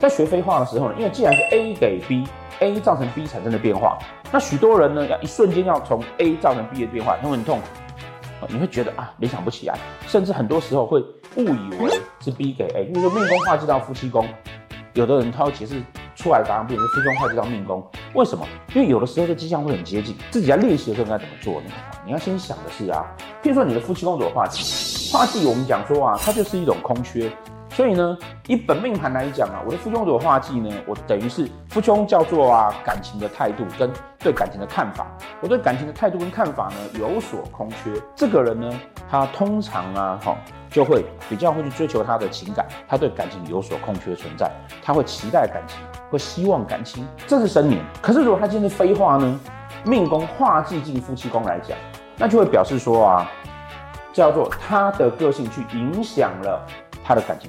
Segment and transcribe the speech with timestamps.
[0.00, 3.98] 在学飞化的时候呢，因为既然是 A 给 B，A 造成 B 产生的变化，
[4.32, 11.00] 那许多人呢要一瞬间要从 A 造成 B 的变化，他会很痛苦，你会觉得啊联想不起来，甚至很多时候会
[11.36, 14.26] 误以为是 B 给 A，因为说命宫化忌到夫妻宫，
[14.94, 15.82] 有的人他会解释
[16.16, 18.48] 出来的答案变成夫妻宫化忌到命宫，为什么？
[18.74, 21.70] 因为有的时候这迹象会很接近，自己在练习的时候应该怎么做呢？
[22.06, 23.04] 你要先想的是啊，
[23.42, 27.30] 譬如说你的夫妻宫有化忌，化忌我们讲说啊，它就是一种空缺。
[27.70, 35.06] 所以呢，一本命盘来讲啊，我的夫妻宫有化忌呢，我等于是夫妻宫叫做啊感情的态度跟对感情的看法。
[35.40, 37.92] 我对感情的态度跟看法呢有所空缺。
[38.14, 38.70] 这个人呢，
[39.08, 40.36] 他通常啊，哈，
[40.68, 44.50] 就会比较会去追求他的情感，他对感情有所空缺存在，
[44.82, 45.78] 他会期待感情，
[46.10, 47.80] 会希望感情，这是生年。
[48.02, 49.40] 可是如果他今天是飞化呢，
[49.84, 51.78] 命宫化忌进夫妻宫来讲，
[52.16, 53.30] 那就会表示说啊，
[54.12, 56.66] 叫做他的个性去影响了
[57.02, 57.48] 他的感情。